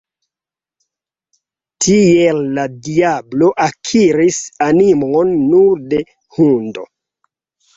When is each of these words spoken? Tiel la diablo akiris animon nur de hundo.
Tiel 1.85 2.39
la 2.57 2.65
diablo 2.87 3.51
akiris 3.67 4.41
animon 4.69 5.37
nur 5.53 5.85
de 5.93 6.01
hundo. 6.39 6.89